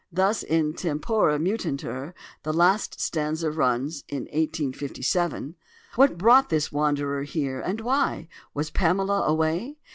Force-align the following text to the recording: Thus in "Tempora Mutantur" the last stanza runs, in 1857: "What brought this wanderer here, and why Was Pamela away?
Thus 0.11 0.41
in 0.41 0.73
"Tempora 0.73 1.37
Mutantur" 1.37 2.15
the 2.41 2.51
last 2.51 2.99
stanza 2.99 3.51
runs, 3.51 4.03
in 4.09 4.23
1857: 4.33 5.53
"What 5.93 6.17
brought 6.17 6.49
this 6.49 6.71
wanderer 6.71 7.21
here, 7.21 7.59
and 7.61 7.81
why 7.81 8.27
Was 8.55 8.71
Pamela 8.71 9.21
away? 9.21 9.77